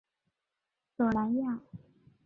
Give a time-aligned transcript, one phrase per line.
[0.97, 1.61] 索莱亚。